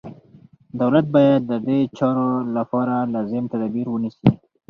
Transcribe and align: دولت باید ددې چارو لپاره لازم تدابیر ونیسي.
دولت 0.79 1.05
باید 1.15 1.41
ددې 1.51 1.79
چارو 1.97 2.27
لپاره 2.57 2.95
لازم 3.13 3.43
تدابیر 3.53 3.87
ونیسي. 3.89 4.29